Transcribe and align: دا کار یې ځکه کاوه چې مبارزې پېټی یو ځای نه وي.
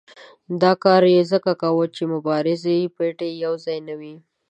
دا 0.61 0.71
کار 0.83 1.03
یې 1.15 1.21
ځکه 1.31 1.51
کاوه 1.61 1.85
چې 1.95 2.03
مبارزې 2.13 2.77
پېټی 2.95 3.31
یو 3.43 3.53
ځای 3.65 3.77
نه 3.87 3.93
وي. 3.99 4.15